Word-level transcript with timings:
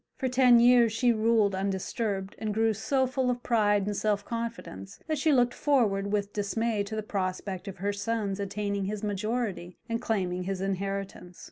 For 0.17 0.27
ten 0.27 0.59
years 0.59 0.91
she 0.91 1.13
ruled 1.13 1.53
undisturbed, 1.53 2.33
and 2.39 2.55
grew 2.55 2.73
so 2.73 3.05
full 3.05 3.29
of 3.29 3.43
pride 3.43 3.85
and 3.85 3.95
self 3.95 4.25
confidence 4.25 4.99
that 5.05 5.19
she 5.19 5.31
looked 5.31 5.53
forward 5.53 6.11
with 6.11 6.33
dismay 6.33 6.81
to 6.85 6.95
the 6.95 7.03
prospect 7.03 7.67
of 7.67 7.77
her 7.77 7.93
son's 7.93 8.39
attaining 8.39 8.85
his 8.85 9.03
majority 9.03 9.77
and 9.87 10.01
claiming 10.01 10.45
his 10.45 10.59
inheritance. 10.59 11.39